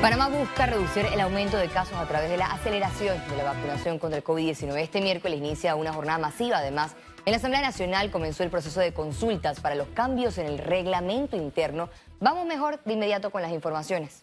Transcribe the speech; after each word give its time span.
Panamá 0.00 0.28
busca 0.28 0.66
reducir 0.66 1.06
el 1.06 1.20
aumento 1.20 1.56
de 1.56 1.68
casos 1.68 1.98
a 1.98 2.06
través 2.06 2.30
de 2.30 2.36
la 2.36 2.46
aceleración 2.46 3.20
de 3.28 3.36
la 3.36 3.42
vacunación 3.42 3.98
contra 3.98 4.18
el 4.18 4.24
COVID-19. 4.24 4.78
Este 4.78 5.00
miércoles 5.00 5.38
inicia 5.38 5.74
una 5.74 5.92
jornada 5.92 6.18
masiva. 6.18 6.58
Además, 6.58 6.94
en 7.26 7.32
la 7.32 7.38
Asamblea 7.38 7.62
Nacional 7.62 8.12
comenzó 8.12 8.44
el 8.44 8.50
proceso 8.50 8.78
de 8.78 8.94
consultas 8.94 9.58
para 9.58 9.74
los 9.74 9.88
cambios 9.88 10.38
en 10.38 10.46
el 10.46 10.58
reglamento 10.58 11.36
interno. 11.36 11.90
Vamos 12.20 12.46
mejor 12.46 12.80
de 12.84 12.92
inmediato 12.92 13.30
con 13.30 13.42
las 13.42 13.50
informaciones. 13.50 14.22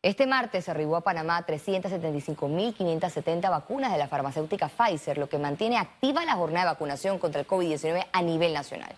Este 0.00 0.26
martes 0.26 0.70
arribó 0.70 0.96
a 0.96 1.02
Panamá 1.02 1.44
375.570 1.46 3.50
vacunas 3.50 3.92
de 3.92 3.98
la 3.98 4.08
farmacéutica 4.08 4.70
Pfizer, 4.70 5.18
lo 5.18 5.28
que 5.28 5.36
mantiene 5.36 5.76
activa 5.76 6.24
la 6.24 6.32
jornada 6.32 6.64
de 6.64 6.72
vacunación 6.72 7.18
contra 7.18 7.42
el 7.42 7.46
COVID-19 7.46 8.06
a 8.10 8.22
nivel 8.22 8.54
nacional. 8.54 8.96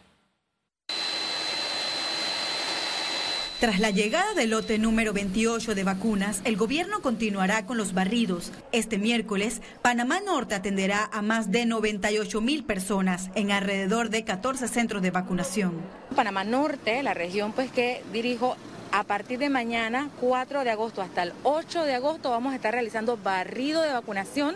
Tras 3.61 3.81
la 3.81 3.91
llegada 3.91 4.35
del 4.35 4.51
lote 4.51 4.79
número 4.79 5.15
28 5.15 5.75
de 5.75 5.83
vacunas, 5.83 6.43
el 6.45 6.59
gobierno 6.59 7.01
continuará 7.01 7.65
con 7.65 7.79
los 7.79 7.95
barridos. 7.95 8.53
Este 8.71 8.99
miércoles, 8.99 9.63
Panamá 9.81 10.21
Norte 10.21 10.55
atenderá 10.55 11.09
a 11.11 11.23
más 11.23 11.51
de 11.51 11.65
98 11.65 12.43
mil 12.43 12.65
personas 12.65 13.31
en 13.35 13.53
alrededor 13.53 14.11
de 14.11 14.25
14 14.25 14.69
centros 14.69 15.01
de 15.01 15.11
vacunación. 15.11 15.73
Panamá 16.15 16.45
Norte, 16.45 17.03
la 17.03 17.15
región 17.15 17.53
pues 17.53 17.71
que 17.71 18.03
dirijo 18.13 18.59
a 18.93 19.05
partir 19.05 19.39
de 19.39 19.49
mañana, 19.49 20.11
4 20.21 20.63
de 20.63 20.71
agosto 20.71 21.01
hasta 21.01 21.23
el 21.23 21.33
8 21.43 21.85
de 21.85 21.95
agosto, 21.95 22.29
vamos 22.29 22.53
a 22.53 22.57
estar 22.57 22.75
realizando 22.75 23.17
barrido 23.17 23.81
de 23.81 23.91
vacunación 23.91 24.55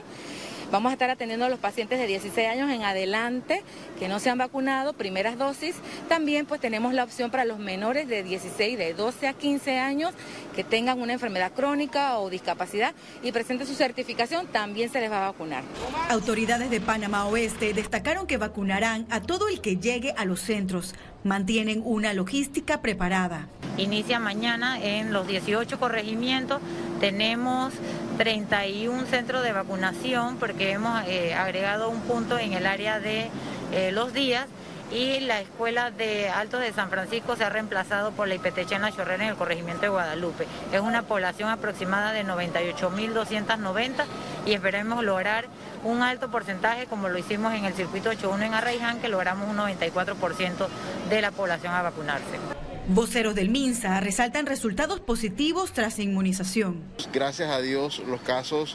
Vamos 0.70 0.90
a 0.90 0.92
estar 0.92 1.10
atendiendo 1.10 1.46
a 1.46 1.48
los 1.48 1.58
pacientes 1.58 1.98
de 1.98 2.06
16 2.06 2.48
años 2.48 2.70
en 2.70 2.84
adelante 2.84 3.64
que 3.98 4.06
no 4.06 4.20
se 4.20 4.30
han 4.30 4.38
vacunado, 4.38 4.92
primeras 4.92 5.36
dosis. 5.36 5.74
También 6.08 6.46
pues 6.46 6.60
tenemos 6.60 6.94
la 6.94 7.02
opción 7.02 7.32
para 7.32 7.44
los 7.44 7.58
menores 7.58 8.06
de 8.06 8.22
16, 8.22 8.78
de 8.78 8.94
12 8.94 9.26
a 9.26 9.32
15 9.32 9.78
años 9.78 10.12
que 10.54 10.62
tengan 10.62 11.00
una 11.00 11.12
enfermedad 11.12 11.52
crónica 11.52 12.18
o 12.18 12.30
discapacidad 12.30 12.94
y 13.22 13.32
presenten 13.32 13.66
su 13.66 13.74
certificación, 13.74 14.46
también 14.46 14.90
se 14.90 15.00
les 15.00 15.10
va 15.10 15.26
a 15.26 15.32
vacunar. 15.32 15.64
Autoridades 16.08 16.70
de 16.70 16.80
Panamá 16.80 17.26
Oeste 17.26 17.72
destacaron 17.74 18.28
que 18.28 18.36
vacunarán 18.36 19.06
a 19.10 19.20
todo 19.20 19.48
el 19.48 19.60
que 19.60 19.76
llegue 19.76 20.14
a 20.16 20.24
los 20.24 20.40
centros. 20.40 20.94
Mantienen 21.24 21.82
una 21.84 22.14
logística 22.14 22.80
preparada. 22.80 23.48
Inicia 23.76 24.20
mañana 24.20 24.80
en 24.80 25.12
los 25.12 25.26
18 25.26 25.78
corregimientos. 25.78 26.60
Tenemos 27.00 27.72
31 28.20 29.06
centros 29.06 29.42
de 29.42 29.50
vacunación 29.50 30.36
porque 30.36 30.72
hemos 30.72 31.02
eh, 31.08 31.32
agregado 31.32 31.88
un 31.88 32.02
punto 32.02 32.38
en 32.38 32.52
el 32.52 32.66
área 32.66 33.00
de 33.00 33.30
eh, 33.72 33.92
los 33.92 34.12
días 34.12 34.46
y 34.92 35.20
la 35.20 35.40
escuela 35.40 35.90
de 35.90 36.28
Altos 36.28 36.60
de 36.60 36.70
San 36.74 36.90
Francisco 36.90 37.34
se 37.34 37.44
ha 37.44 37.48
reemplazado 37.48 38.12
por 38.12 38.28
la 38.28 38.36
Chena 38.66 38.92
Chorrera 38.92 39.24
en 39.24 39.30
el 39.30 39.36
corregimiento 39.36 39.80
de 39.80 39.88
Guadalupe. 39.88 40.46
Es 40.70 40.80
una 40.82 41.00
población 41.00 41.48
aproximada 41.48 42.12
de 42.12 42.26
98.290 42.26 44.04
y 44.44 44.52
esperemos 44.52 45.02
lograr 45.02 45.46
un 45.82 46.02
alto 46.02 46.30
porcentaje 46.30 46.84
como 46.84 47.08
lo 47.08 47.16
hicimos 47.16 47.54
en 47.54 47.64
el 47.64 47.72
circuito 47.72 48.10
81 48.10 48.44
en 48.44 48.52
Arraiján, 48.52 49.00
que 49.00 49.08
logramos 49.08 49.48
un 49.48 49.56
94% 49.56 50.68
de 51.08 51.22
la 51.22 51.30
población 51.30 51.72
a 51.72 51.80
vacunarse. 51.80 52.59
Voceros 52.92 53.36
del 53.36 53.50
MINSA 53.50 54.00
resaltan 54.00 54.46
resultados 54.46 54.98
positivos 54.98 55.70
tras 55.70 56.00
inmunización. 56.00 56.82
Gracias 57.12 57.48
a 57.48 57.60
Dios 57.60 58.02
los 58.04 58.20
casos 58.20 58.74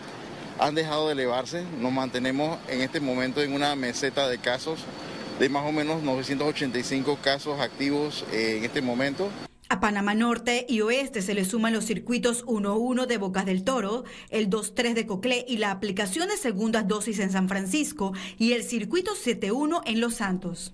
han 0.58 0.74
dejado 0.74 1.08
de 1.08 1.14
elevarse. 1.14 1.66
Nos 1.82 1.92
mantenemos 1.92 2.58
en 2.70 2.80
este 2.80 3.02
momento 3.02 3.42
en 3.42 3.52
una 3.52 3.76
meseta 3.76 4.30
de 4.30 4.38
casos 4.38 4.80
de 5.38 5.50
más 5.50 5.66
o 5.68 5.74
menos 5.74 6.02
985 6.02 7.18
casos 7.22 7.60
activos 7.60 8.24
eh, 8.32 8.56
en 8.58 8.64
este 8.64 8.82
momento. 8.82 9.30
A 9.68 9.82
Panamá 9.82 10.14
Norte 10.14 10.66
y 10.70 10.80
Oeste 10.80 11.22
se 11.22 11.34
le 11.34 11.44
suman 11.44 11.74
los 11.74 11.84
circuitos 11.84 12.46
1-1 12.46 13.08
de 13.08 13.18
Bocas 13.18 13.46
del 13.46 13.66
Toro, 13.66 14.06
el 14.30 14.50
2-3 14.50 14.94
de 14.94 15.06
Coclé 15.06 15.44
y 15.46 15.58
la 15.58 15.72
aplicación 15.72 16.30
de 16.30 16.38
segundas 16.38 16.88
dosis 16.88 17.20
en 17.20 17.32
San 17.32 17.50
Francisco 17.50 18.14
y 18.38 18.54
el 18.54 18.64
circuito 18.64 19.12
7-1 19.12 19.82
en 19.86 20.00
Los 20.00 20.14
Santos. 20.14 20.74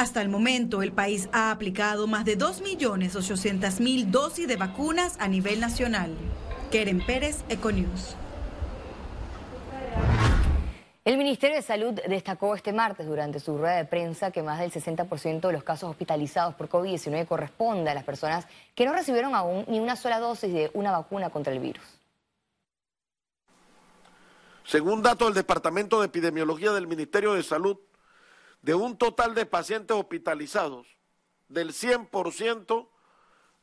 Hasta 0.00 0.22
el 0.22 0.30
momento, 0.30 0.80
el 0.80 0.92
país 0.92 1.28
ha 1.30 1.50
aplicado 1.50 2.06
más 2.06 2.24
de 2.24 2.38
2.800.000 2.38 4.06
dosis 4.06 4.48
de 4.48 4.56
vacunas 4.56 5.14
a 5.18 5.28
nivel 5.28 5.60
nacional. 5.60 6.16
Keren 6.70 7.04
Pérez, 7.04 7.44
Econews. 7.50 8.16
El 11.04 11.18
Ministerio 11.18 11.56
de 11.56 11.62
Salud 11.62 12.00
destacó 12.08 12.54
este 12.54 12.72
martes 12.72 13.06
durante 13.06 13.40
su 13.40 13.58
rueda 13.58 13.76
de 13.76 13.84
prensa 13.84 14.30
que 14.30 14.42
más 14.42 14.58
del 14.58 14.72
60% 14.72 15.40
de 15.48 15.52
los 15.52 15.64
casos 15.64 15.90
hospitalizados 15.90 16.54
por 16.54 16.70
COVID-19 16.70 17.26
corresponde 17.26 17.90
a 17.90 17.94
las 17.94 18.04
personas 18.04 18.46
que 18.74 18.86
no 18.86 18.94
recibieron 18.94 19.34
aún 19.34 19.66
ni 19.68 19.80
una 19.80 19.96
sola 19.96 20.18
dosis 20.18 20.50
de 20.50 20.70
una 20.72 20.92
vacuna 20.92 21.28
contra 21.28 21.52
el 21.52 21.58
virus. 21.58 21.84
Según 24.64 25.02
datos 25.02 25.28
del 25.28 25.34
Departamento 25.34 26.00
de 26.00 26.06
Epidemiología 26.06 26.72
del 26.72 26.86
Ministerio 26.86 27.34
de 27.34 27.42
Salud, 27.42 27.76
de 28.62 28.74
un 28.74 28.96
total 28.96 29.34
de 29.34 29.44
pacientes 29.46 29.96
hospitalizados, 29.96 30.86
del 31.48 31.72
100%, 31.72 32.88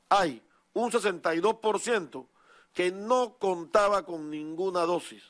hay 0.10 0.42
un 0.74 0.92
62% 0.92 2.28
que 2.74 2.92
no 2.92 3.38
contaba 3.40 4.06
con 4.06 4.30
ninguna 4.30 4.82
dosis, 4.82 5.24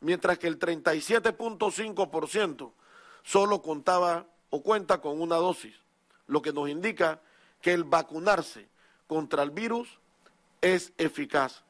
mientras 0.00 0.38
que 0.38 0.46
el 0.46 0.58
37.5% 0.58 2.72
solo 3.22 3.62
contaba 3.62 4.26
o 4.50 4.62
cuenta 4.62 5.00
con 5.00 5.18
una 5.20 5.36
dosis, 5.36 5.74
lo 6.26 6.42
que 6.42 6.52
nos 6.52 6.68
indica 6.68 7.22
que 7.60 7.72
el 7.72 7.84
vacunarse 7.84 8.68
contra 9.06 9.42
el 9.42 9.50
virus 9.50 9.88
es 10.60 10.92
eficaz. 10.98 11.64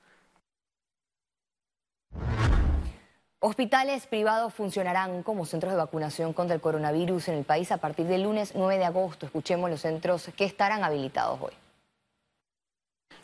Hospitales 3.41 4.09
privados 4.09 4.53
funcionarán 4.53 5.22
como 5.22 5.47
centros 5.47 5.72
de 5.72 5.78
vacunación 5.78 6.32
contra 6.32 6.56
el 6.56 6.60
coronavirus 6.60 7.28
en 7.28 7.37
el 7.37 7.44
país 7.44 7.71
a 7.71 7.76
partir 7.76 8.06
del 8.06 8.25
lunes 8.25 8.53
9 8.56 8.78
de 8.78 8.84
agosto. 8.84 9.26
Escuchemos 9.26 9.71
los 9.71 9.82
centros 9.82 10.28
que 10.37 10.44
estarán 10.44 10.82
habilitados 10.82 11.41
hoy. 11.41 11.53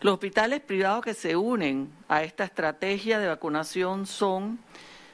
Los 0.02 0.14
hospitales 0.14 0.60
privados 0.60 1.04
que 1.04 1.14
se 1.14 1.34
unen 1.34 1.92
a 2.08 2.22
esta 2.22 2.44
estrategia 2.44 3.18
de 3.18 3.26
vacunación 3.26 4.06
son 4.06 4.60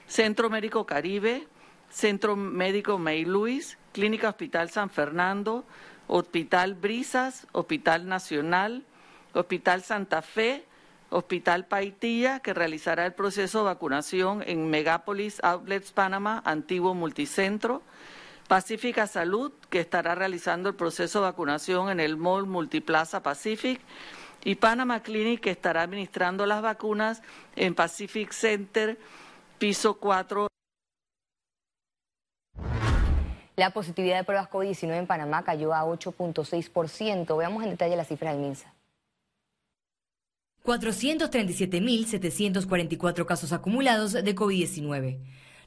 Centro 0.07 0.51
Médico 0.51 0.85
Caribe, 0.85 1.49
Centro 1.89 2.37
Médico 2.37 2.99
May 2.99 3.25
Luis, 3.25 3.79
Clínica 3.93 4.29
Hospital 4.29 4.69
San 4.69 4.91
Fernando, 4.91 5.65
Hospital 6.09 6.75
Brisas, 6.75 7.47
Hospital 7.53 8.07
Nacional, 8.07 8.85
Hospital 9.33 9.83
Santa 9.83 10.21
Fe, 10.21 10.67
Hospital 11.11 11.67
Paitilla, 11.67 12.41
que 12.41 12.55
realizará 12.55 13.05
el 13.05 13.13
proceso 13.13 13.59
de 13.59 13.65
vacunación 13.65 14.43
en 14.47 14.71
Megápolis 14.71 15.43
Outlets 15.43 15.93
Panamá, 15.93 16.41
antiguo 16.45 16.95
multicentro. 16.95 17.83
Pacífica 18.49 19.07
Salud, 19.07 19.53
que 19.69 19.81
estará 19.81 20.15
realizando 20.15 20.69
el 20.69 20.75
proceso 20.75 21.21
de 21.21 21.27
vacunación 21.27 21.91
en 21.91 22.01
el 22.01 22.17
Mall 22.17 22.47
Multiplaza 22.47 23.23
Pacific. 23.23 23.81
Y 24.43 24.55
Panama 24.55 25.03
Clinic, 25.03 25.41
que 25.41 25.51
estará 25.51 25.83
administrando 25.83 26.47
las 26.47 26.63
vacunas 26.63 27.23
en 27.57 27.75
Pacific 27.75 28.33
Center, 28.33 28.99
piso 29.59 29.99
4. 29.99 30.47
La 33.57 33.71
positividad 33.71 34.17
de 34.17 34.25
pruebas 34.25 34.49
COVID-19 34.49 34.97
en 34.97 35.07
Panamá 35.07 35.45
cayó 35.45 35.75
a 35.75 35.85
8.6%. 35.85 37.37
Veamos 37.37 37.63
en 37.63 37.71
detalle 37.71 37.95
la 37.95 38.05
cifra 38.05 38.33
del 38.33 38.41
MINSA. 38.41 38.73
437.744 40.65 43.27
casos 43.27 43.53
acumulados 43.53 44.13
de 44.13 44.35
COVID-19. 44.35 45.19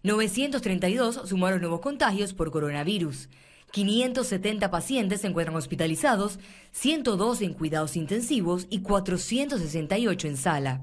932 0.04 1.22
sumaron 1.26 1.62
nuevos 1.62 1.80
contagios 1.80 2.34
por 2.34 2.52
coronavirus. 2.52 3.30
570 3.72 4.70
pacientes 4.70 5.22
se 5.22 5.28
encuentran 5.28 5.56
hospitalizados, 5.56 6.40
102 6.74 7.42
en 7.42 7.53
cuidados 7.53 7.96
intensivos 7.96 8.67
y 8.70 8.82
468 8.82 10.28
en 10.28 10.38
sala. 10.38 10.82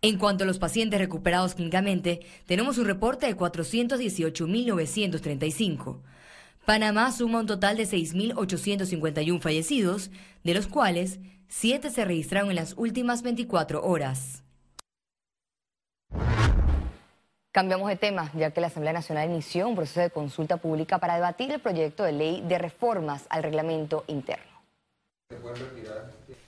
En 0.00 0.16
cuanto 0.18 0.44
a 0.44 0.46
los 0.46 0.58
pacientes 0.58 0.98
recuperados 0.98 1.54
clínicamente, 1.54 2.20
tenemos 2.46 2.78
un 2.78 2.86
reporte 2.86 3.26
de 3.26 3.36
418.935. 3.36 6.00
Panamá 6.64 7.12
suma 7.12 7.40
un 7.40 7.46
total 7.46 7.76
de 7.76 7.84
6.851 7.84 9.38
fallecidos, 9.40 10.10
de 10.44 10.54
los 10.54 10.68
cuales 10.68 11.18
Siete 11.54 11.90
se 11.90 12.06
registraron 12.06 12.48
en 12.48 12.56
las 12.56 12.74
últimas 12.78 13.22
24 13.22 13.84
horas. 13.84 14.42
Cambiamos 17.52 17.88
de 17.88 17.96
tema, 17.96 18.32
ya 18.34 18.52
que 18.52 18.62
la 18.62 18.68
Asamblea 18.68 18.94
Nacional 18.94 19.28
inició 19.28 19.68
un 19.68 19.76
proceso 19.76 20.00
de 20.00 20.10
consulta 20.10 20.56
pública 20.56 20.98
para 20.98 21.14
debatir 21.14 21.52
el 21.52 21.60
proyecto 21.60 22.04
de 22.04 22.12
ley 22.12 22.42
de 22.48 22.58
reformas 22.58 23.26
al 23.28 23.42
reglamento 23.42 24.02
interno. 24.08 24.50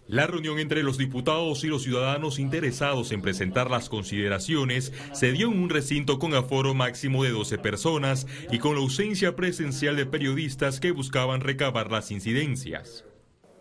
La 0.09 0.27
reunión 0.27 0.59
entre 0.59 0.83
los 0.83 0.97
diputados 0.97 1.63
y 1.65 1.67
los 1.69 1.83
ciudadanos 1.83 2.39
interesados 2.39 3.13
en 3.13 3.21
presentar 3.21 3.71
las 3.71 3.91
consideraciones 3.91 4.93
se 5.13 5.33
dio 5.33 5.49
en 5.49 5.63
un 5.63 5.69
recinto 5.69 6.19
con 6.19 6.35
aforo 6.35 6.73
máximo 6.73 7.25
de 7.25 7.31
12 7.31 7.59
personas 7.59 8.27
y 8.51 8.59
con 8.59 8.75
la 8.75 8.81
ausencia 8.81 9.37
presencial 9.37 9.97
de 9.97 10.07
periodistas 10.07 10.81
que 10.81 10.93
buscaban 10.93 11.43
recabar 11.43 11.93
las 11.93 12.11
incidencias. 12.11 13.05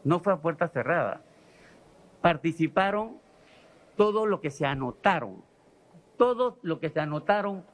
No 0.06 0.22
fue 0.22 0.34
a 0.34 0.38
puerta 0.38 0.70
cerrada 0.70 1.22
participaron 2.24 3.18
todo 3.98 4.26
lo 4.26 4.40
que 4.40 4.50
se 4.50 4.66
anotaron, 4.66 5.44
todo 6.18 6.58
lo 6.62 6.80
que 6.80 6.90
se 6.90 7.02
anotaron 7.02 7.66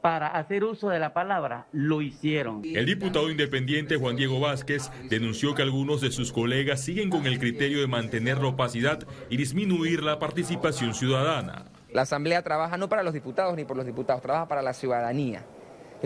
para 0.00 0.28
hacer 0.28 0.62
uso 0.62 0.90
de 0.90 1.00
la 1.00 1.12
palabra, 1.12 1.66
lo 1.72 2.00
hicieron. 2.02 2.62
El 2.64 2.86
diputado 2.86 3.28
independiente 3.28 3.96
Juan 3.96 4.14
Diego 4.14 4.38
Vázquez 4.38 4.92
denunció 5.10 5.56
que 5.56 5.62
algunos 5.62 6.00
de 6.00 6.12
sus 6.12 6.32
colegas 6.32 6.84
siguen 6.84 7.10
con 7.10 7.26
el 7.26 7.40
criterio 7.40 7.80
de 7.80 7.88
mantener 7.88 8.38
la 8.38 8.50
opacidad 8.50 9.00
y 9.28 9.38
disminuir 9.38 10.04
la 10.04 10.20
participación 10.20 10.94
ciudadana. 10.94 11.64
La 11.92 12.02
Asamblea 12.02 12.42
trabaja 12.42 12.76
no 12.76 12.88
para 12.88 13.02
los 13.02 13.12
diputados 13.12 13.56
ni 13.56 13.64
por 13.64 13.76
los 13.76 13.86
diputados, 13.86 14.22
trabaja 14.22 14.46
para 14.46 14.62
la 14.62 14.72
ciudadanía 14.72 15.44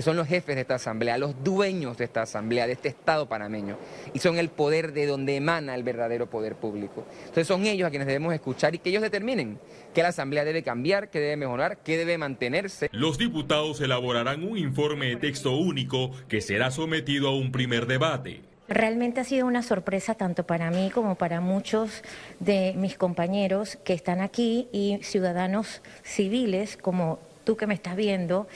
que 0.01 0.05
son 0.05 0.17
los 0.17 0.29
jefes 0.29 0.55
de 0.55 0.63
esta 0.63 0.77
asamblea, 0.77 1.19
los 1.19 1.45
dueños 1.45 1.99
de 1.99 2.05
esta 2.07 2.23
asamblea, 2.23 2.67
de 2.67 2.73
este 2.73 2.89
Estado 2.89 3.29
panameño, 3.29 3.77
y 4.15 4.19
son 4.19 4.39
el 4.39 4.49
poder 4.49 4.95
de 4.95 5.05
donde 5.05 5.37
emana 5.37 5.75
el 5.75 5.83
verdadero 5.83 6.25
poder 6.25 6.55
público. 6.55 7.05
Entonces 7.19 7.47
son 7.47 7.67
ellos 7.67 7.87
a 7.87 7.91
quienes 7.91 8.07
debemos 8.07 8.33
escuchar 8.33 8.75
y 8.75 8.79
que 8.79 8.89
ellos 8.89 9.03
determinen 9.03 9.59
qué 9.93 10.01
la 10.03 10.09
asamblea 10.09 10.47
debe 10.47 10.63
cambiar, 10.63 11.11
qué 11.11 11.21
debe 11.21 11.37
mejorar, 11.37 11.77
qué 11.85 11.99
debe 11.99 12.17
mantenerse. 12.17 12.89
Los 12.93 13.19
diputados 13.19 13.79
elaborarán 13.83 14.43
un 14.43 14.57
informe 14.57 15.09
de 15.09 15.17
texto 15.17 15.55
único 15.55 16.13
que 16.29 16.41
será 16.41 16.71
sometido 16.71 17.29
a 17.29 17.37
un 17.37 17.53
primer 17.53 17.85
debate. 17.85 18.41
Realmente 18.69 19.21
ha 19.21 19.25
sido 19.25 19.47
una 19.47 19.63
sorpresa 19.63 20.15
tanto 20.15 20.47
para 20.47 20.71
mí 20.71 20.91
como 20.95 21.17
para 21.17 21.43
muchos 21.43 22.03
de 22.39 22.73
mis 22.75 22.97
compañeros 22.97 23.77
que 23.85 23.93
están 23.93 24.23
aquí 24.23 24.67
y 24.73 24.99
ciudadanos 25.03 25.83
civiles 26.03 26.79
como 26.79 27.19
tú 27.45 27.57
que 27.57 27.67
me 27.67 27.75
estás 27.75 27.97
viendo 27.97 28.47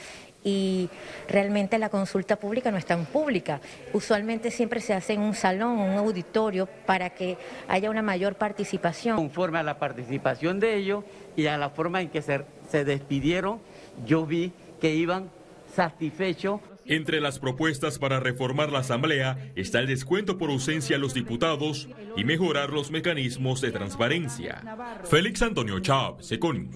y 0.45 0.89
realmente 1.27 1.77
la 1.79 1.89
consulta 1.89 2.37
pública 2.37 2.71
no 2.71 2.77
es 2.77 2.85
tan 2.85 3.05
pública. 3.05 3.59
Usualmente 3.91 4.51
siempre 4.51 4.79
se 4.79 4.93
hace 4.93 5.13
en 5.13 5.21
un 5.21 5.33
salón, 5.33 5.79
un 5.79 5.97
auditorio, 5.97 6.69
para 6.85 7.09
que 7.09 7.37
haya 7.67 7.89
una 7.89 8.03
mayor 8.03 8.35
participación. 8.35 9.17
Conforme 9.17 9.57
a 9.57 9.63
la 9.63 9.79
participación 9.79 10.59
de 10.59 10.75
ellos 10.75 11.03
y 11.35 11.47
a 11.47 11.57
la 11.57 11.71
forma 11.71 12.01
en 12.01 12.09
que 12.09 12.21
se, 12.21 12.45
se 12.69 12.85
despidieron, 12.85 13.59
yo 14.05 14.25
vi 14.25 14.53
que 14.79 14.93
iban 14.93 15.31
satisfechos. 15.73 16.61
Entre 16.87 17.19
las 17.19 17.39
propuestas 17.39 17.97
para 17.97 18.19
reformar 18.19 18.71
la 18.71 18.79
Asamblea 18.79 19.51
está 19.55 19.79
el 19.79 19.87
descuento 19.87 20.37
por 20.37 20.51
ausencia 20.51 20.97
a 20.97 20.99
los 20.99 21.15
diputados 21.15 21.89
y 22.15 22.23
mejorar 22.23 22.69
los 22.69 22.91
mecanismos 22.91 23.61
de 23.61 23.71
transparencia. 23.71 24.61
Félix 25.05 25.41
Antonio 25.41 25.79
Chávez, 25.79 26.31
Econius. 26.31 26.75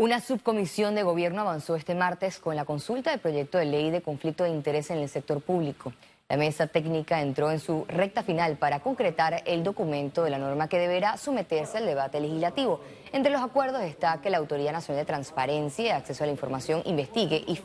Una 0.00 0.18
subcomisión 0.22 0.94
de 0.94 1.02
gobierno 1.02 1.42
avanzó 1.42 1.76
este 1.76 1.94
martes 1.94 2.38
con 2.38 2.56
la 2.56 2.64
consulta 2.64 3.10
del 3.10 3.20
proyecto 3.20 3.58
de 3.58 3.66
ley 3.66 3.90
de 3.90 4.00
conflicto 4.00 4.44
de 4.44 4.48
interés 4.48 4.90
en 4.90 4.96
el 4.96 5.10
sector 5.10 5.42
público. 5.42 5.92
La 6.30 6.38
mesa 6.38 6.66
técnica 6.68 7.20
entró 7.20 7.50
en 7.50 7.60
su 7.60 7.84
recta 7.86 8.22
final 8.22 8.56
para 8.56 8.80
concretar 8.80 9.42
el 9.44 9.62
documento 9.62 10.24
de 10.24 10.30
la 10.30 10.38
norma 10.38 10.70
que 10.70 10.78
deberá 10.78 11.18
someterse 11.18 11.76
al 11.76 11.84
debate 11.84 12.18
legislativo. 12.18 12.80
Entre 13.12 13.30
los 13.30 13.42
acuerdos 13.42 13.82
está 13.82 14.22
que 14.22 14.30
la 14.30 14.38
Autoridad 14.38 14.72
Nacional 14.72 15.02
de 15.02 15.06
Transparencia 15.06 15.84
y 15.84 15.90
Acceso 15.90 16.24
a 16.24 16.28
la 16.28 16.32
Información 16.32 16.80
investigue 16.86 17.44
y 17.46 17.56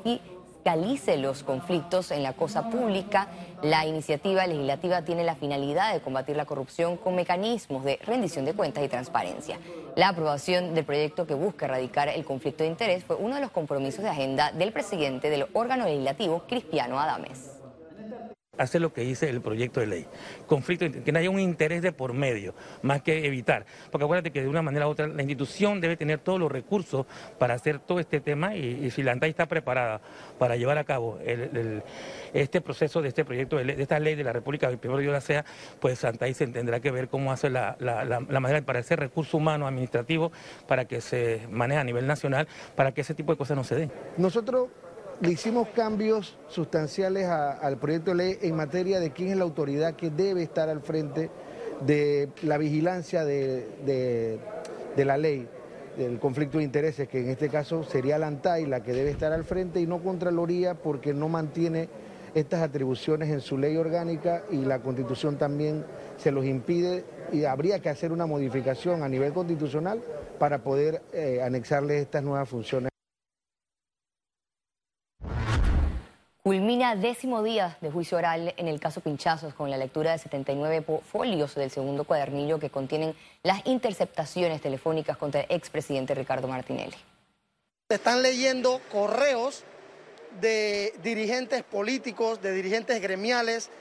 fiscalice 0.65 1.17
los 1.17 1.43
conflictos 1.43 2.09
en 2.09 2.23
la 2.23 2.33
cosa 2.33 2.71
pública. 2.71 3.27
La 3.61 3.85
iniciativa 3.85 4.47
legislativa 4.47 5.03
tiene 5.03 5.23
la 5.23 5.35
finalidad 5.35 5.93
de 5.93 6.01
combatir 6.01 6.35
la 6.35 6.45
corrupción 6.45 6.97
con 6.97 7.13
mecanismos 7.13 7.83
de 7.83 7.99
rendición 8.03 8.45
de 8.45 8.55
cuentas 8.55 8.83
y 8.83 8.87
transparencia. 8.87 9.59
La 9.95 10.07
aprobación 10.07 10.73
del 10.73 10.83
proyecto 10.83 11.27
que 11.27 11.35
busca 11.35 11.65
erradicar 11.67 12.09
el 12.09 12.25
conflicto 12.25 12.63
de 12.63 12.71
interés 12.71 13.03
fue 13.03 13.15
uno 13.15 13.35
de 13.35 13.41
los 13.41 13.51
compromisos 13.51 14.01
de 14.01 14.09
agenda 14.09 14.51
del 14.53 14.73
presidente 14.73 15.29
del 15.29 15.45
órgano 15.53 15.85
legislativo, 15.85 16.45
Cristiano 16.47 16.99
Adames 16.99 17.54
hacer 18.57 18.81
lo 18.81 18.93
que 18.93 19.01
dice 19.01 19.29
el 19.29 19.41
proyecto 19.41 19.79
de 19.79 19.87
ley. 19.87 20.05
Conflicto, 20.47 20.85
que 21.03 21.11
no 21.11 21.19
haya 21.19 21.29
un 21.29 21.39
interés 21.39 21.81
de 21.81 21.91
por 21.91 22.13
medio, 22.13 22.53
más 22.81 23.01
que 23.01 23.25
evitar. 23.25 23.65
Porque 23.91 24.03
acuérdate 24.05 24.31
que 24.31 24.41
de 24.41 24.47
una 24.47 24.61
manera 24.61 24.87
u 24.87 24.91
otra 24.91 25.07
la 25.07 25.21
institución 25.21 25.81
debe 25.81 25.97
tener 25.97 26.19
todos 26.19 26.39
los 26.39 26.51
recursos 26.51 27.05
para 27.37 27.53
hacer 27.53 27.79
todo 27.79 27.99
este 27.99 28.21
tema 28.21 28.55
y, 28.55 28.89
si 28.91 29.03
la 29.03 29.11
ANTAI 29.11 29.29
está 29.29 29.47
preparada 29.47 30.01
para 30.39 30.55
llevar 30.55 30.77
a 30.77 30.83
cabo 30.83 31.19
este 32.33 32.61
proceso 32.61 33.01
de 33.01 33.09
este 33.09 33.25
proyecto 33.25 33.57
de, 33.57 33.65
ley, 33.65 33.75
de 33.75 33.83
esta 33.83 33.99
ley 33.99 34.15
de 34.15 34.23
la 34.23 34.33
República, 34.33 34.69
que 34.69 34.77
primero 34.77 35.01
yo 35.01 35.11
la 35.11 35.21
sea, 35.21 35.45
pues 35.79 36.03
ANTAI 36.03 36.33
se 36.33 36.47
tendrá 36.47 36.79
que 36.79 36.91
ver 36.91 37.09
cómo 37.09 37.31
hace 37.31 37.49
la, 37.49 37.75
la 37.79 38.39
manera 38.39 38.61
para 38.61 38.79
ese 38.79 38.95
recurso 38.95 39.37
humano 39.37 39.67
administrativo 39.67 40.31
para 40.67 40.85
que 40.85 41.01
se 41.01 41.41
maneje 41.49 41.79
a 41.79 41.83
nivel 41.83 42.07
nacional, 42.07 42.47
para 42.75 42.93
que 42.93 43.01
ese 43.01 43.13
tipo 43.13 43.31
de 43.31 43.37
cosas 43.37 43.57
no 43.57 43.63
se 43.63 43.75
den. 43.75 43.91
Nosotros 44.17 44.69
le 45.21 45.31
hicimos 45.31 45.69
cambios 45.69 46.37
sustanciales 46.49 47.27
al 47.27 47.77
proyecto 47.77 48.11
de 48.11 48.17
ley 48.17 48.37
en 48.41 48.55
materia 48.55 48.99
de 48.99 49.11
quién 49.11 49.29
es 49.29 49.37
la 49.37 49.43
autoridad 49.43 49.95
que 49.95 50.09
debe 50.09 50.43
estar 50.43 50.69
al 50.69 50.81
frente 50.81 51.29
de 51.85 52.29
la 52.43 52.57
vigilancia 52.57 53.23
de, 53.23 54.39
la 54.97 55.17
ley 55.17 55.47
del 55.97 56.19
conflicto 56.19 56.57
de 56.57 56.65
intereses, 56.65 57.07
que 57.07 57.19
en 57.19 57.29
este 57.29 57.49
caso 57.49 57.83
sería 57.83 58.17
la 58.17 58.27
ANTAI 58.27 58.65
la 58.65 58.83
que 58.83 58.93
debe 58.93 59.09
estar 59.09 59.31
al 59.31 59.45
frente 59.45 59.79
y 59.79 59.87
no 59.87 60.03
Contraloría 60.03 60.73
porque 60.75 61.13
no 61.13 61.29
mantiene 61.29 61.87
estas 62.33 62.61
atribuciones 62.61 63.29
en 63.29 63.39
su 63.39 63.57
ley 63.57 63.77
orgánica 63.77 64.43
y 64.51 64.57
la 64.57 64.79
Constitución 64.79 65.37
también 65.37 65.85
se 66.17 66.31
los 66.31 66.43
impide 66.45 67.05
y 67.31 67.45
habría 67.45 67.79
que 67.79 67.87
hacer 67.87 68.11
una 68.11 68.25
modificación 68.25 69.03
a 69.03 69.09
nivel 69.09 69.31
constitucional 69.31 70.01
para 70.37 70.59
poder 70.59 71.01
eh, 71.13 71.41
anexarle 71.41 71.99
estas 71.99 72.23
nuevas 72.23 72.49
funciones. 72.49 72.94
Culmina 76.85 77.01
décimo 77.01 77.41
día 77.41 77.77
de 77.81 77.89
juicio 77.89 78.17
oral 78.17 78.53
en 78.57 78.67
el 78.67 78.79
caso 78.79 79.01
Pinchazos 79.01 79.55
con 79.55 79.71
la 79.71 79.77
lectura 79.77 80.11
de 80.11 80.19
79 80.19 80.85
folios 81.11 81.55
del 81.55 81.71
segundo 81.71 82.03
cuadernillo 82.03 82.59
que 82.59 82.69
contienen 82.69 83.15
las 83.41 83.65
interceptaciones 83.65 84.61
telefónicas 84.61 85.17
contra 85.17 85.41
el 85.41 85.47
expresidente 85.49 86.13
Ricardo 86.13 86.47
Martinelli. 86.47 86.95
Se 87.89 87.95
están 87.95 88.21
leyendo 88.21 88.81
correos 88.91 89.63
de 90.39 90.93
dirigentes 91.01 91.63
políticos, 91.63 92.41
de 92.43 92.51
dirigentes 92.51 93.01
gremiales, 93.01 93.71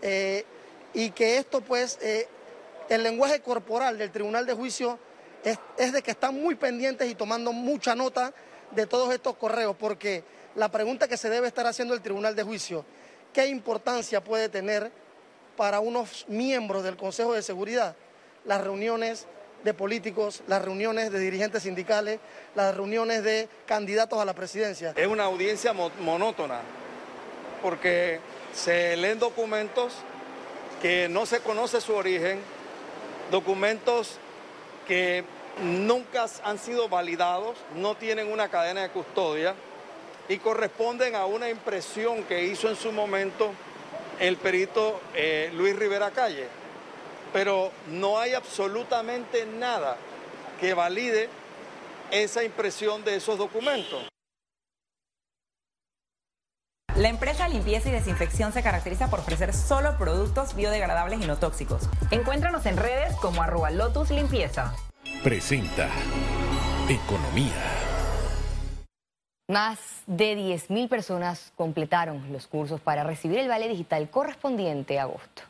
eh, 0.00 0.46
y 0.94 1.10
que 1.10 1.36
esto 1.36 1.60
pues, 1.60 1.98
eh, 2.00 2.28
el 2.88 3.02
lenguaje 3.02 3.40
corporal 3.40 3.98
del 3.98 4.10
Tribunal 4.10 4.46
de 4.46 4.54
Juicio 4.54 4.98
es, 5.44 5.58
es 5.76 5.92
de 5.92 6.00
que 6.00 6.12
están 6.12 6.40
muy 6.40 6.54
pendientes 6.54 7.10
y 7.10 7.14
tomando 7.14 7.52
mucha 7.52 7.94
nota 7.94 8.32
de 8.70 8.86
todos 8.86 9.12
estos 9.12 9.36
correos, 9.36 9.76
porque 9.78 10.24
la 10.56 10.70
pregunta 10.70 11.08
que 11.08 11.16
se 11.16 11.30
debe 11.30 11.48
estar 11.48 11.66
haciendo 11.66 11.94
el 11.94 12.00
Tribunal 12.00 12.36
de 12.36 12.42
Juicio, 12.42 12.84
¿qué 13.32 13.46
importancia 13.46 14.22
puede 14.22 14.48
tener 14.48 14.90
para 15.56 15.80
unos 15.80 16.24
miembros 16.28 16.84
del 16.84 16.96
Consejo 16.96 17.32
de 17.34 17.42
Seguridad 17.42 17.96
las 18.44 18.60
reuniones 18.60 19.26
de 19.64 19.74
políticos, 19.74 20.42
las 20.46 20.62
reuniones 20.62 21.10
de 21.10 21.18
dirigentes 21.18 21.62
sindicales, 21.62 22.20
las 22.54 22.74
reuniones 22.76 23.24
de 23.24 23.48
candidatos 23.66 24.18
a 24.20 24.24
la 24.24 24.34
presidencia? 24.34 24.92
Es 24.96 25.06
una 25.06 25.24
audiencia 25.24 25.72
monótona, 25.72 26.60
porque 27.62 28.20
se 28.52 28.96
leen 28.96 29.18
documentos 29.18 29.94
que 30.82 31.08
no 31.08 31.24
se 31.24 31.40
conoce 31.40 31.80
su 31.80 31.94
origen, 31.94 32.40
documentos 33.30 34.18
que 34.86 35.24
nunca 35.62 36.26
han 36.44 36.58
sido 36.58 36.88
validados, 36.88 37.56
no 37.74 37.96
tienen 37.96 38.30
una 38.30 38.50
cadena 38.50 38.82
de 38.82 38.90
custodia 38.90 39.54
y 40.28 40.38
corresponden 40.38 41.14
a 41.14 41.26
una 41.26 41.48
impresión 41.48 42.24
que 42.24 42.44
hizo 42.44 42.68
en 42.68 42.76
su 42.76 42.92
momento 42.92 43.52
el 44.20 44.36
perito 44.36 45.00
eh, 45.14 45.50
Luis 45.54 45.76
Rivera 45.76 46.10
Calle. 46.10 46.48
Pero 47.32 47.72
no 47.88 48.18
hay 48.18 48.34
absolutamente 48.34 49.44
nada 49.44 49.96
que 50.60 50.72
valide 50.74 51.28
esa 52.10 52.44
impresión 52.44 53.04
de 53.04 53.16
esos 53.16 53.38
documentos. 53.38 54.08
La 56.96 57.08
empresa 57.08 57.48
Limpieza 57.48 57.88
y 57.88 57.92
Desinfección 57.92 58.52
se 58.52 58.62
caracteriza 58.62 59.10
por 59.10 59.18
ofrecer 59.18 59.52
solo 59.52 59.98
productos 59.98 60.54
biodegradables 60.54 61.20
y 61.20 61.26
no 61.26 61.36
tóxicos. 61.36 61.88
Encuéntranos 62.12 62.66
en 62.66 62.76
redes 62.76 63.16
como 63.16 63.42
arroba 63.42 63.70
Lotus 63.70 64.10
Limpieza. 64.10 64.72
Presenta 65.24 65.88
Economía. 66.88 67.73
Más 69.46 69.78
de 70.06 70.38
10.000 70.38 70.88
personas 70.88 71.52
completaron 71.54 72.32
los 72.32 72.46
cursos 72.46 72.80
para 72.80 73.04
recibir 73.04 73.38
el 73.38 73.48
vale 73.48 73.68
digital 73.68 74.08
correspondiente 74.08 74.98
a 74.98 75.02
agosto. 75.02 75.42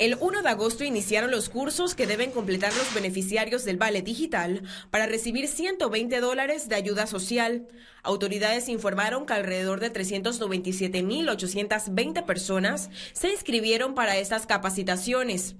El 0.00 0.16
1 0.18 0.42
de 0.42 0.48
agosto 0.48 0.82
iniciaron 0.82 1.30
los 1.30 1.50
cursos 1.50 1.94
que 1.94 2.08
deben 2.08 2.32
completar 2.32 2.74
los 2.74 2.92
beneficiarios 2.92 3.64
del 3.64 3.76
Vale 3.76 4.02
Digital 4.02 4.64
para 4.90 5.06
recibir 5.06 5.46
120 5.46 6.18
dólares 6.18 6.68
de 6.68 6.74
ayuda 6.74 7.06
social. 7.06 7.68
Autoridades 8.02 8.68
informaron 8.68 9.26
que 9.26 9.34
alrededor 9.34 9.78
de 9.78 9.92
397.820 9.92 12.24
personas 12.24 12.90
se 13.12 13.30
inscribieron 13.30 13.94
para 13.94 14.16
estas 14.16 14.46
capacitaciones. 14.46 15.54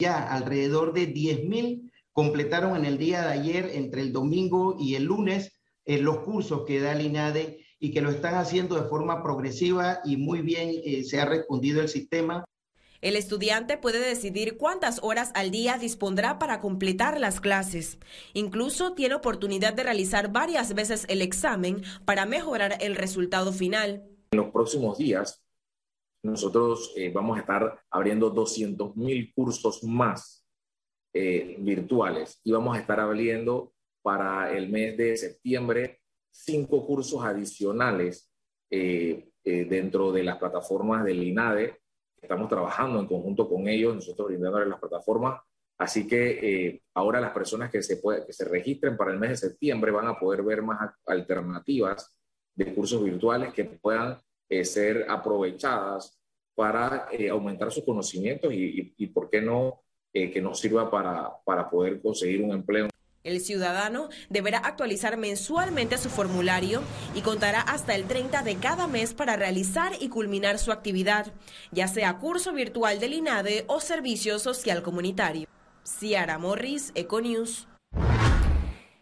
Ya 0.00 0.26
alrededor 0.26 0.92
de 0.92 1.14
10.000 1.14 1.87
completaron 2.18 2.76
en 2.76 2.84
el 2.84 2.98
día 2.98 3.22
de 3.22 3.32
ayer, 3.32 3.70
entre 3.74 4.02
el 4.02 4.12
domingo 4.12 4.76
y 4.76 4.96
el 4.96 5.04
lunes, 5.04 5.52
eh, 5.84 5.98
los 5.98 6.18
cursos 6.24 6.64
que 6.66 6.80
da 6.80 6.90
el 6.90 7.02
INADE 7.02 7.64
y 7.78 7.92
que 7.92 8.00
lo 8.00 8.10
están 8.10 8.34
haciendo 8.34 8.74
de 8.74 8.88
forma 8.88 9.22
progresiva 9.22 10.00
y 10.04 10.16
muy 10.16 10.40
bien 10.40 10.80
eh, 10.82 11.04
se 11.04 11.20
ha 11.20 11.26
respondido 11.26 11.80
el 11.80 11.88
sistema. 11.88 12.44
El 13.02 13.14
estudiante 13.14 13.78
puede 13.78 14.00
decidir 14.00 14.56
cuántas 14.56 14.98
horas 15.04 15.30
al 15.36 15.52
día 15.52 15.78
dispondrá 15.78 16.40
para 16.40 16.60
completar 16.60 17.20
las 17.20 17.40
clases. 17.40 18.00
Incluso 18.34 18.94
tiene 18.94 19.14
oportunidad 19.14 19.74
de 19.74 19.84
realizar 19.84 20.32
varias 20.32 20.74
veces 20.74 21.04
el 21.08 21.22
examen 21.22 21.84
para 22.04 22.26
mejorar 22.26 22.78
el 22.80 22.96
resultado 22.96 23.52
final. 23.52 24.02
En 24.32 24.38
los 24.38 24.50
próximos 24.50 24.98
días, 24.98 25.40
nosotros 26.24 26.92
eh, 26.96 27.12
vamos 27.14 27.36
a 27.36 27.42
estar 27.42 27.80
abriendo 27.88 28.30
200 28.30 28.96
mil 28.96 29.32
cursos 29.32 29.84
más 29.84 30.37
eh, 31.12 31.56
virtuales 31.58 32.40
y 32.44 32.52
vamos 32.52 32.76
a 32.76 32.80
estar 32.80 33.00
abriendo 33.00 33.72
para 34.02 34.52
el 34.56 34.68
mes 34.68 34.96
de 34.96 35.16
septiembre 35.16 36.00
cinco 36.30 36.86
cursos 36.86 37.24
adicionales 37.24 38.30
eh, 38.70 39.30
dentro 39.44 40.12
de 40.12 40.22
las 40.24 40.36
plataformas 40.36 41.04
del 41.04 41.22
INADE 41.22 41.78
Estamos 42.20 42.48
trabajando 42.48 42.98
en 42.98 43.06
conjunto 43.06 43.48
con 43.48 43.68
ellos, 43.68 43.94
nosotros 43.94 44.28
brindándoles 44.28 44.68
las 44.68 44.80
plataformas. 44.80 45.40
Así 45.78 46.08
que 46.08 46.66
eh, 46.66 46.82
ahora 46.94 47.20
las 47.20 47.30
personas 47.30 47.70
que 47.70 47.82
se, 47.82 48.00
que 48.00 48.32
se 48.32 48.44
registren 48.44 48.96
para 48.96 49.12
el 49.12 49.18
mes 49.18 49.30
de 49.30 49.48
septiembre 49.48 49.92
van 49.92 50.08
a 50.08 50.18
poder 50.18 50.42
ver 50.42 50.62
más 50.62 50.90
alternativas 51.06 52.18
de 52.54 52.74
cursos 52.74 53.04
virtuales 53.04 53.52
que 53.52 53.64
puedan 53.64 54.18
eh, 54.48 54.64
ser 54.64 55.06
aprovechadas 55.08 56.20
para 56.56 57.06
eh, 57.12 57.28
aumentar 57.28 57.70
sus 57.70 57.84
conocimientos 57.84 58.52
y, 58.52 58.94
y, 58.96 59.06
¿por 59.06 59.30
qué 59.30 59.40
no, 59.40 59.82
que 60.12 60.40
nos 60.40 60.60
sirva 60.60 60.90
para, 60.90 61.30
para 61.44 61.68
poder 61.68 62.00
conseguir 62.00 62.42
un 62.42 62.52
empleo? 62.52 62.88
El 63.24 63.40
ciudadano 63.40 64.08
deberá 64.30 64.58
actualizar 64.58 65.16
mensualmente 65.16 65.98
su 65.98 66.08
formulario 66.08 66.82
y 67.14 67.20
contará 67.20 67.60
hasta 67.60 67.94
el 67.94 68.04
30 68.04 68.42
de 68.42 68.56
cada 68.56 68.86
mes 68.86 69.12
para 69.12 69.36
realizar 69.36 69.92
y 70.00 70.08
culminar 70.08 70.58
su 70.58 70.72
actividad, 70.72 71.32
ya 71.70 71.88
sea 71.88 72.18
curso 72.18 72.52
virtual 72.52 73.00
del 73.00 73.12
INADE 73.12 73.64
o 73.66 73.80
servicio 73.80 74.38
social 74.38 74.82
comunitario. 74.82 75.46
Ciara 75.84 76.38
Morris, 76.38 76.92
Econews. 76.94 77.66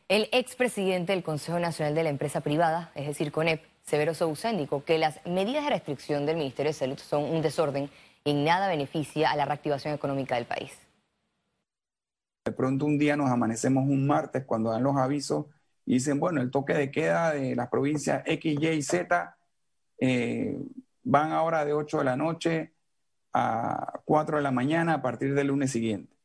El 0.08 0.28
expresidente 0.32 1.12
del 1.12 1.22
Consejo 1.22 1.58
Nacional 1.58 1.94
de 1.94 2.04
la 2.04 2.10
Empresa 2.10 2.40
Privada, 2.40 2.92
es 2.94 3.06
decir, 3.06 3.32
CONEP, 3.32 3.62
Severo 3.82 4.14
Sousa, 4.14 4.50
indicó 4.50 4.84
que 4.84 4.98
las 4.98 5.20
medidas 5.26 5.64
de 5.64 5.70
restricción 5.70 6.26
del 6.26 6.36
Ministerio 6.36 6.70
de 6.70 6.78
Salud 6.78 6.98
son 6.98 7.24
un 7.24 7.42
desorden 7.42 7.90
y 8.24 8.34
nada 8.34 8.68
beneficia 8.68 9.30
a 9.30 9.36
la 9.36 9.44
reactivación 9.44 9.94
económica 9.94 10.36
del 10.36 10.46
país. 10.46 10.85
De 12.46 12.52
pronto 12.52 12.86
un 12.86 12.96
día 12.96 13.16
nos 13.16 13.28
amanecemos 13.28 13.84
un 13.88 14.06
martes 14.06 14.44
cuando 14.44 14.70
dan 14.70 14.84
los 14.84 14.96
avisos 14.96 15.46
y 15.84 15.94
dicen, 15.94 16.20
bueno, 16.20 16.40
el 16.40 16.52
toque 16.52 16.74
de 16.74 16.92
queda 16.92 17.32
de 17.32 17.56
las 17.56 17.68
provincias 17.68 18.22
X, 18.24 18.56
Y 18.60 18.68
y 18.68 18.82
Z 18.82 19.36
eh, 19.98 20.56
van 21.02 21.32
ahora 21.32 21.64
de 21.64 21.72
8 21.72 21.98
de 21.98 22.04
la 22.04 22.16
noche 22.16 22.72
a 23.32 24.00
4 24.04 24.36
de 24.36 24.44
la 24.44 24.52
mañana 24.52 24.94
a 24.94 25.02
partir 25.02 25.34
del 25.34 25.48
lunes 25.48 25.72
siguiente. 25.72 26.16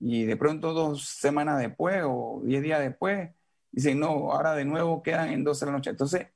Y 0.00 0.24
de 0.24 0.36
pronto 0.38 0.72
dos 0.72 1.04
semanas 1.04 1.58
después 1.58 2.02
o 2.06 2.40
10 2.42 2.62
días 2.62 2.80
después 2.80 3.30
dicen, 3.70 4.00
no, 4.00 4.32
ahora 4.32 4.54
de 4.54 4.64
nuevo 4.64 5.02
quedan 5.02 5.28
en 5.28 5.44
12 5.44 5.66
de 5.66 5.70
la 5.70 5.76
noche. 5.76 5.90
Entonces, 5.90 6.28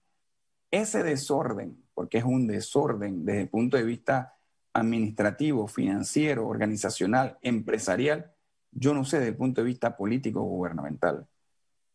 ese 0.71 1.03
desorden, 1.03 1.83
porque 1.95 2.19
es 2.19 2.25
un 2.25 2.47
desorden 2.47 3.25
desde 3.25 3.41
el 3.43 3.49
punto 3.49 3.79
de 3.79 3.85
vista 3.85 4.37
administrativo, 4.75 5.67
financiero, 5.67 6.47
organizacional, 6.47 7.39
empresarial, 7.41 8.35
yo 8.79 8.95
no 8.95 9.05
sé 9.05 9.19
desde 9.19 9.31
el 9.31 9.37
punto 9.37 9.61
de 9.61 9.67
vista 9.67 9.97
político 9.97 10.41
o 10.41 10.45
gubernamental, 10.45 11.27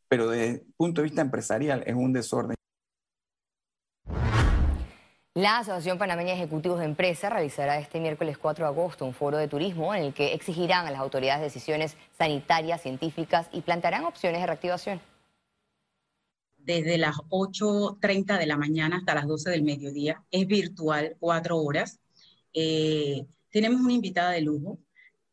pero 0.08 0.30
desde 0.30 0.50
el 0.50 0.62
punto 0.76 1.02
de 1.02 1.06
vista 1.06 1.22
empresarial 1.22 1.84
es 1.86 1.96
un 1.96 2.14
desorden. 2.14 2.56
La 5.36 5.58
Asociación 5.58 5.98
Panameña 5.98 6.34
de 6.34 6.36
Ejecutivos 6.36 6.78
de 6.78 6.86
Empresa 6.86 7.28
realizará 7.28 7.80
este 7.80 8.00
miércoles 8.00 8.38
4 8.38 8.66
de 8.66 8.70
agosto 8.70 9.04
un 9.04 9.16
foro 9.16 9.38
de 9.38 9.48
turismo 9.48 9.96
en 9.96 10.04
el 10.04 10.14
que 10.14 10.34
exigirán 10.34 10.86
a 10.86 10.92
las 10.92 11.00
autoridades 11.00 11.42
decisiones 11.42 11.98
sanitarias, 12.16 12.82
científicas 12.82 13.48
y 13.52 13.62
plantearán 13.62 14.04
opciones 14.04 14.42
de 14.42 14.46
reactivación. 14.46 15.02
Desde 16.58 17.00
las 17.00 17.16
8.30 17.30 18.38
de 18.38 18.46
la 18.46 18.58
mañana 18.58 18.98
hasta 18.98 19.16
las 19.16 19.26
12 19.26 19.50
del 19.50 19.64
mediodía. 19.64 20.24
Es 20.30 20.46
virtual, 20.46 21.18
cuatro 21.20 21.58
horas. 21.58 22.00
Eh, 22.54 23.26
tenemos 23.50 23.82
una 23.82 23.94
invitada 23.94 24.32
de 24.32 24.42
lujo, 24.42 24.78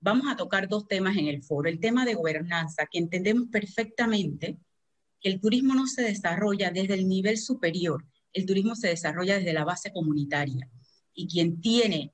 vamos 0.00 0.26
a 0.28 0.36
tocar 0.36 0.68
dos 0.68 0.88
temas 0.88 1.16
en 1.16 1.28
el 1.28 1.42
foro. 1.42 1.68
El 1.68 1.78
tema 1.78 2.04
de 2.04 2.14
gobernanza, 2.14 2.86
que 2.90 2.98
entendemos 2.98 3.48
perfectamente 3.50 4.58
que 5.20 5.28
el 5.28 5.40
turismo 5.40 5.74
no 5.74 5.86
se 5.86 6.02
desarrolla 6.02 6.70
desde 6.70 6.94
el 6.94 7.06
nivel 7.06 7.38
superior, 7.38 8.04
el 8.32 8.46
turismo 8.46 8.74
se 8.74 8.88
desarrolla 8.88 9.36
desde 9.36 9.52
la 9.52 9.64
base 9.64 9.92
comunitaria. 9.92 10.68
Y 11.14 11.28
quien 11.28 11.60
tiene 11.60 12.12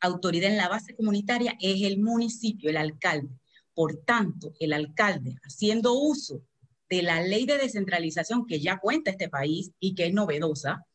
autoridad 0.00 0.50
en 0.50 0.58
la 0.58 0.68
base 0.68 0.94
comunitaria 0.94 1.56
es 1.60 1.82
el 1.82 1.98
municipio, 1.98 2.70
el 2.70 2.76
alcalde. 2.76 3.34
Por 3.74 4.04
tanto, 4.04 4.54
el 4.60 4.72
alcalde, 4.72 5.36
haciendo 5.42 5.94
uso 5.94 6.42
de 6.88 7.02
la 7.02 7.20
ley 7.20 7.46
de 7.46 7.58
descentralización 7.58 8.46
que 8.46 8.60
ya 8.60 8.78
cuenta 8.78 9.10
este 9.10 9.28
país 9.28 9.72
y 9.80 9.94
que 9.94 10.06
es 10.06 10.14
novedosa, 10.14 10.86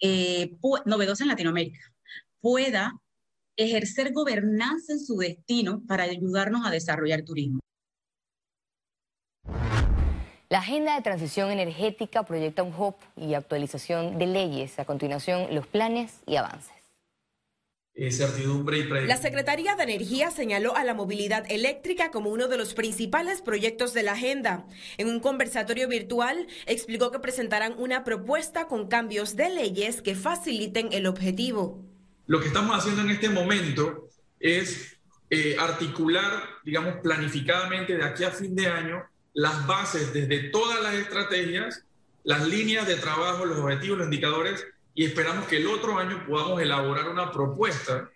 eh, 0.00 0.56
novedosa 0.86 1.24
en 1.24 1.28
Latinoamérica, 1.28 1.80
pueda 2.40 2.94
ejercer 3.56 4.12
gobernanza 4.12 4.92
en 4.92 5.00
su 5.00 5.16
destino 5.16 5.82
para 5.86 6.04
ayudarnos 6.04 6.66
a 6.66 6.70
desarrollar 6.70 7.22
turismo. 7.22 7.60
La 10.48 10.58
agenda 10.58 10.94
de 10.94 11.02
transición 11.02 11.50
energética 11.50 12.22
proyecta 12.22 12.62
un 12.62 12.72
hub 12.72 12.94
y 13.16 13.34
actualización 13.34 14.16
de 14.18 14.26
leyes. 14.26 14.78
A 14.78 14.84
continuación, 14.84 15.52
los 15.52 15.66
planes 15.66 16.20
y 16.24 16.36
avances. 16.36 16.72
La 17.96 19.16
Secretaría 19.16 19.74
de 19.74 19.84
Energía 19.84 20.30
señaló 20.30 20.76
a 20.76 20.84
la 20.84 20.92
movilidad 20.92 21.50
eléctrica 21.50 22.10
como 22.10 22.28
uno 22.30 22.46
de 22.46 22.58
los 22.58 22.74
principales 22.74 23.40
proyectos 23.40 23.94
de 23.94 24.02
la 24.02 24.12
agenda. 24.12 24.66
En 24.98 25.08
un 25.08 25.18
conversatorio 25.18 25.88
virtual 25.88 26.46
explicó 26.66 27.10
que 27.10 27.20
presentarán 27.20 27.74
una 27.78 28.04
propuesta 28.04 28.68
con 28.68 28.88
cambios 28.88 29.34
de 29.34 29.48
leyes 29.48 30.02
que 30.02 30.14
faciliten 30.14 30.90
el 30.92 31.06
objetivo. 31.06 31.95
Lo 32.26 32.40
que 32.40 32.48
estamos 32.48 32.76
haciendo 32.76 33.02
en 33.02 33.10
este 33.10 33.28
momento 33.28 34.08
es 34.40 34.98
eh, 35.30 35.56
articular, 35.58 36.42
digamos, 36.64 36.96
planificadamente 37.02 37.96
de 37.96 38.04
aquí 38.04 38.24
a 38.24 38.30
fin 38.30 38.54
de 38.54 38.66
año 38.66 39.04
las 39.32 39.66
bases 39.66 40.12
desde 40.12 40.50
todas 40.50 40.82
las 40.82 40.94
estrategias, 40.94 41.84
las 42.24 42.46
líneas 42.48 42.86
de 42.86 42.96
trabajo, 42.96 43.44
los 43.44 43.58
objetivos, 43.58 43.98
los 43.98 44.06
indicadores, 44.06 44.66
y 44.94 45.04
esperamos 45.04 45.46
que 45.46 45.58
el 45.58 45.66
otro 45.66 45.98
año 45.98 46.24
podamos 46.26 46.60
elaborar 46.60 47.08
una 47.08 47.30
propuesta 47.30 48.10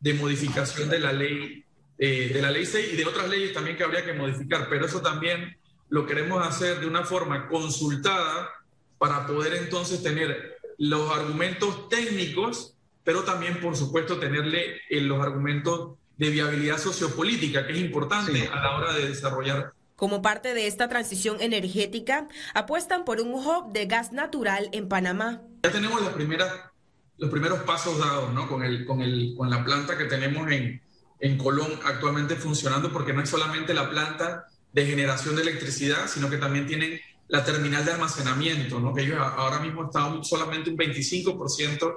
de 0.00 0.14
modificación 0.14 0.90
de 0.90 0.98
la 0.98 1.12
ley, 1.12 1.64
eh, 1.96 2.30
de 2.34 2.42
la 2.42 2.50
ley 2.50 2.66
6 2.66 2.92
y 2.92 2.96
de 2.96 3.06
otras 3.06 3.28
leyes 3.28 3.52
también 3.52 3.76
que 3.76 3.84
habría 3.84 4.04
que 4.04 4.12
modificar, 4.12 4.68
pero 4.68 4.84
eso 4.84 5.00
también 5.00 5.56
lo 5.88 6.06
queremos 6.06 6.44
hacer 6.46 6.80
de 6.80 6.86
una 6.86 7.04
forma 7.04 7.48
consultada 7.48 8.50
para 8.98 9.26
poder 9.26 9.54
entonces 9.54 10.02
tener 10.02 10.58
los 10.76 11.10
argumentos 11.10 11.88
técnicos 11.88 12.73
pero 13.04 13.22
también, 13.22 13.60
por 13.60 13.76
supuesto, 13.76 14.18
tenerle 14.18 14.76
en 14.88 14.98
eh, 14.98 15.00
los 15.02 15.20
argumentos 15.20 15.98
de 16.16 16.30
viabilidad 16.30 16.78
sociopolítica, 16.78 17.66
que 17.66 17.72
es 17.74 17.78
importante 17.78 18.48
a 18.48 18.60
la 18.60 18.76
hora 18.76 18.92
de 18.94 19.08
desarrollar. 19.08 19.74
Como 19.96 20.22
parte 20.22 20.54
de 20.54 20.66
esta 20.66 20.88
transición 20.88 21.40
energética, 21.40 22.28
apuestan 22.54 23.04
por 23.04 23.20
un 23.20 23.34
hub 23.34 23.72
de 23.72 23.86
gas 23.86 24.12
natural 24.12 24.68
en 24.72 24.88
Panamá. 24.88 25.42
Ya 25.62 25.70
tenemos 25.70 26.00
las 26.02 26.14
primeras, 26.14 26.52
los 27.18 27.30
primeros 27.30 27.60
pasos 27.60 27.98
dados 27.98 28.32
¿no? 28.32 28.48
con, 28.48 28.64
el, 28.64 28.86
con, 28.86 29.02
el, 29.02 29.34
con 29.36 29.50
la 29.50 29.64
planta 29.64 29.98
que 29.98 30.04
tenemos 30.04 30.50
en, 30.50 30.80
en 31.20 31.38
Colón 31.38 31.78
actualmente 31.84 32.36
funcionando, 32.36 32.92
porque 32.92 33.12
no 33.12 33.22
es 33.22 33.28
solamente 33.28 33.74
la 33.74 33.90
planta 33.90 34.46
de 34.72 34.86
generación 34.86 35.36
de 35.36 35.42
electricidad, 35.42 36.08
sino 36.08 36.28
que 36.30 36.38
también 36.38 36.66
tienen 36.66 37.00
la 37.28 37.44
terminal 37.44 37.84
de 37.84 37.92
almacenamiento, 37.92 38.80
¿no? 38.80 38.92
que 38.94 39.02
ellos 39.02 39.18
ahora 39.18 39.60
mismo 39.60 39.84
están 39.84 40.24
solamente 40.24 40.70
un 40.70 40.76
25% 40.76 41.94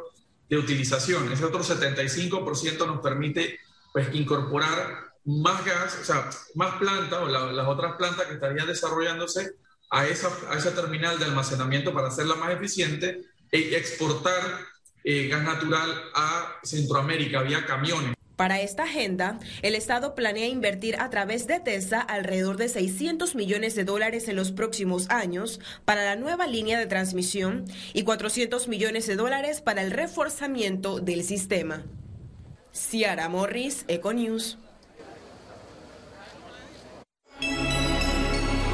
de 0.50 0.58
utilización. 0.58 1.32
Ese 1.32 1.46
otro 1.46 1.62
75% 1.63 2.86
nos 2.86 3.00
permite 3.01 3.60
pues, 3.92 4.13
incorporar 4.13 5.08
más 5.25 5.66
gas, 5.66 5.98
o 6.01 6.06
sea, 6.06 6.30
más 6.56 6.75
plantas 6.75 7.20
o 7.20 7.27
las 7.27 7.68
otras 7.68 7.96
plantas 7.98 8.25
que 8.27 8.36
estarían 8.36 8.68
desarrollándose 8.68 9.56
a 9.89 10.08
esa, 10.08 10.30
a 10.50 10.56
esa 10.58 10.74
terminal 10.74 11.20
de 11.20 11.25
almacenamiento 11.25 11.94
para 11.94 12.08
hacerla 12.08 12.36
más 12.36 12.51
eficiente 12.51 13.24
e 13.51 13.75
exportar 13.75 14.42
eh, 15.04 15.27
gas 15.27 15.44
natural 15.44 15.89
a 16.13 16.60
Centroamérica 16.63 17.42
vía 17.42 17.66
camiones. 17.66 18.16
Para 18.38 18.62
esta 18.62 18.84
agenda, 18.84 19.39
el 19.63 19.74
Estado 19.74 20.13
planea 20.13 20.46
invertir 20.46 20.96
a 21.00 21.10
través 21.10 21.48
de 21.48 21.60
TESA 21.60 22.00
alrededor 22.00 22.58
de 22.58 22.70
600 22.70 23.34
millones 23.34 23.74
de 23.74 23.84
dólares 23.84 24.27
en 24.27 24.36
los 24.36 24.51
próximos 24.51 25.10
años 25.10 25.60
para 25.86 26.06
la 26.06 26.15
nueva 26.15 26.46
línea 26.46 26.77
de 26.77 26.86
transmisión 26.86 27.65
y 27.94 28.03
400 28.03 28.67
millones 28.67 29.08
de 29.08 29.15
dólares 29.15 29.62
para 29.62 29.82
el 29.82 29.89
reforzamiento 29.89 31.00
del 31.00 31.24
sistema. 31.24 31.84
Ciara 32.72 33.27
Morris, 33.27 33.86
Econews. 33.88 34.60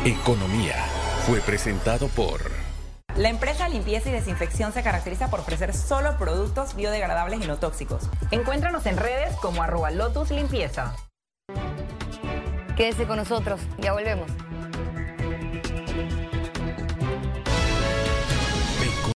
Economía 0.03 0.75
fue 1.25 1.39
presentado 1.39 2.09
por... 2.09 2.62
La 3.17 3.29
empresa 3.29 3.69
Limpieza 3.69 4.09
y 4.09 4.11
Desinfección 4.11 4.73
se 4.73 4.81
caracteriza 4.81 5.29
por 5.29 5.41
ofrecer 5.41 5.75
solo 5.75 6.17
productos 6.17 6.75
biodegradables 6.75 7.43
y 7.43 7.47
no 7.47 7.57
tóxicos. 7.57 8.09
Encuéntranos 8.31 8.87
en 8.87 8.97
redes 8.97 9.35
como 9.35 9.61
arroba 9.61 9.91
Lotus 9.91 10.31
Limpieza. 10.31 10.95
Quédese 12.75 13.05
con 13.05 13.17
nosotros, 13.17 13.61
ya 13.77 13.93
volvemos. 13.93 14.31